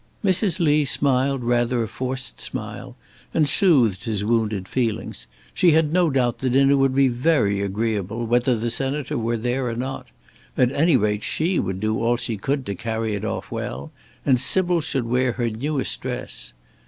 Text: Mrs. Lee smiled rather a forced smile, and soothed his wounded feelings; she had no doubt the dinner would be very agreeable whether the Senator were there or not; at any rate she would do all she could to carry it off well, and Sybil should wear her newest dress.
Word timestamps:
Mrs. 0.25 0.59
Lee 0.59 0.83
smiled 0.83 1.43
rather 1.43 1.83
a 1.83 1.87
forced 1.87 2.41
smile, 2.41 2.95
and 3.35 3.47
soothed 3.47 4.05
his 4.05 4.23
wounded 4.23 4.67
feelings; 4.67 5.27
she 5.53 5.73
had 5.73 5.93
no 5.93 6.09
doubt 6.09 6.39
the 6.39 6.49
dinner 6.49 6.75
would 6.75 6.95
be 6.95 7.07
very 7.07 7.61
agreeable 7.61 8.25
whether 8.25 8.55
the 8.57 8.71
Senator 8.71 9.15
were 9.15 9.37
there 9.37 9.67
or 9.67 9.75
not; 9.75 10.07
at 10.57 10.71
any 10.71 10.97
rate 10.97 11.23
she 11.23 11.59
would 11.59 11.79
do 11.79 12.01
all 12.01 12.17
she 12.17 12.35
could 12.35 12.65
to 12.65 12.73
carry 12.73 13.13
it 13.13 13.23
off 13.23 13.51
well, 13.51 13.91
and 14.25 14.39
Sybil 14.39 14.81
should 14.81 15.05
wear 15.05 15.33
her 15.33 15.51
newest 15.51 16.01
dress. 16.01 16.53